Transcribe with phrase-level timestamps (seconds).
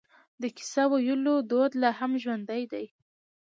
[0.41, 2.85] د کیسه ویلو دود لا هم ژوندی دی.